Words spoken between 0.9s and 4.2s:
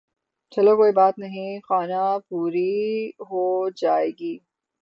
بات نہیں خانہ پوری ھو جاے